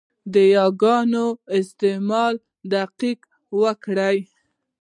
[0.33, 3.19] د یاګانو په استعمال کې دقت
[3.61, 4.17] وکړئ!